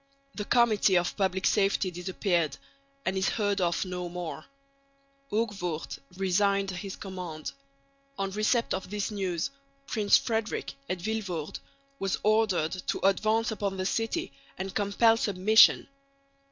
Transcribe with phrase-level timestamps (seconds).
[0.33, 2.57] The Committee of Public Safety disappeared
[3.05, 4.45] and is heard of no more.
[5.31, 7.51] Hoogvoort resigned his command.
[8.17, 9.51] On receipt of this news
[9.85, 11.59] Prince Frederick at Vilvoorde
[11.99, 15.87] was ordered to advance upon the city and compel submission.